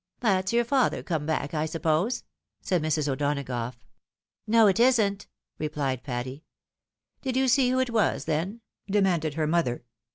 "That's 0.19 0.51
your 0.51 0.63
father 0.65 1.03
come 1.03 1.27
back, 1.27 1.53
I 1.53 1.67
suppose," 1.67 2.23
said 2.59 2.81
Mrs. 2.81 3.07
O'Donagough." 3.07 3.75
No, 4.47 4.65
it 4.65 4.79
isn't," 4.79 5.27
replied 5.59 6.01
Patty." 6.01 6.43
Did 7.21 7.37
you 7.37 7.47
see 7.47 7.69
who 7.69 7.79
it 7.79 7.91
was 7.91 8.25
then?" 8.25 8.61
demanded 8.89 9.35
her 9.35 9.45
mother. 9.45 9.83